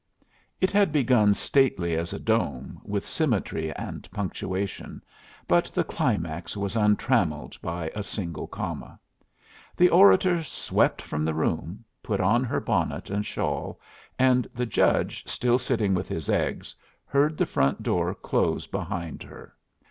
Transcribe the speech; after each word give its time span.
It 0.59 0.71
had 0.71 0.91
begun 0.91 1.35
stately 1.35 1.95
as 1.95 2.11
a 2.11 2.17
dome, 2.17 2.81
with 2.83 3.05
symmetry 3.05 3.71
and 3.75 4.09
punctuation, 4.09 5.03
but 5.47 5.65
the 5.65 5.83
climax 5.83 6.57
was 6.57 6.75
untrammelled 6.75 7.55
by 7.61 7.91
a 7.93 8.01
single 8.01 8.47
comma. 8.47 8.99
The 9.77 9.89
orator 9.89 10.41
swept 10.41 11.03
from 11.03 11.23
the 11.23 11.35
room, 11.35 11.85
put 12.01 12.19
on 12.19 12.43
her 12.45 12.59
bonnet 12.59 13.11
and 13.11 13.23
shawl, 13.23 13.79
and 14.17 14.47
the 14.55 14.65
judge, 14.65 15.23
still 15.27 15.59
sitting 15.59 15.93
with 15.93 16.09
his 16.09 16.31
eggs, 16.31 16.73
heard 17.05 17.37
the 17.37 17.45
front 17.45 17.83
door 17.83 18.15
close 18.15 18.65
behind 18.65 19.21
her. 19.21 19.53